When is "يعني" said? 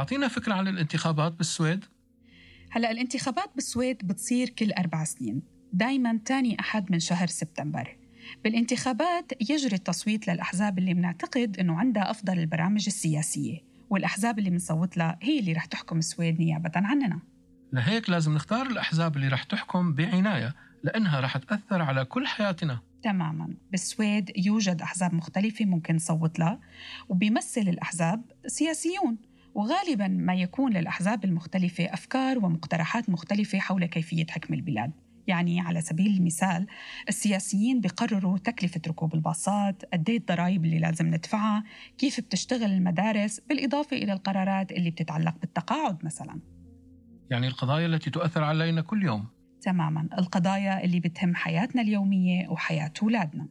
35.26-35.60, 47.30-47.46